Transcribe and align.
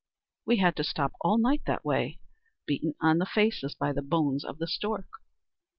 "We 0.47 0.57
had 0.57 0.75
to 0.77 0.83
stop 0.83 1.13
all 1.21 1.37
night 1.37 1.61
that 1.67 1.85
way, 1.85 2.17
beaten 2.65 2.95
on 3.01 3.19
the 3.19 3.27
faces 3.27 3.75
by 3.75 3.93
the 3.93 4.01
bones 4.01 4.43
of 4.43 4.57
the 4.57 4.65
stork. 4.65 5.05